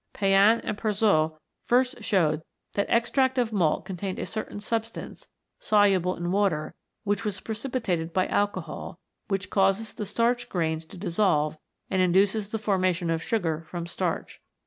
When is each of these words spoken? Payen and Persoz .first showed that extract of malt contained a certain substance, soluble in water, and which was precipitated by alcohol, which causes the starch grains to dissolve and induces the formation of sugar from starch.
Payen 0.13 0.61
and 0.63 0.75
Persoz 0.79 1.37
.first 1.67 2.03
showed 2.03 2.41
that 2.73 2.89
extract 2.89 3.37
of 3.37 3.53
malt 3.53 3.85
contained 3.85 4.17
a 4.17 4.25
certain 4.25 4.59
substance, 4.59 5.27
soluble 5.59 6.15
in 6.15 6.31
water, 6.31 6.63
and 6.65 6.73
which 7.03 7.23
was 7.23 7.39
precipitated 7.39 8.11
by 8.11 8.25
alcohol, 8.25 8.97
which 9.27 9.51
causes 9.51 9.93
the 9.93 10.07
starch 10.07 10.49
grains 10.49 10.87
to 10.87 10.97
dissolve 10.97 11.55
and 11.87 12.01
induces 12.01 12.47
the 12.49 12.57
formation 12.57 13.11
of 13.11 13.21
sugar 13.21 13.61
from 13.69 13.85
starch. 13.85 14.41